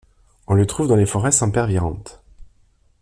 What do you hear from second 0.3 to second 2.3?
On le trouve dans les forêts sempervirentes.